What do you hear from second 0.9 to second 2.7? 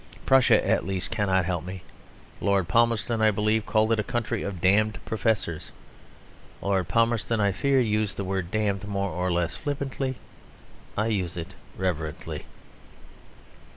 cannot help me; Lord